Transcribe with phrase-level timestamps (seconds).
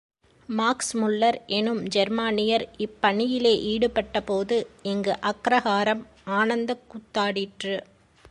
[0.49, 4.57] Max Muller எனும் ஜெர்மானியர், இப்பணியிலே ஈடுபட்டபோது
[4.83, 6.03] இங்கு அக்ரகாரம்
[6.39, 7.75] ஆனந்தக் கூத்தாடிற்று!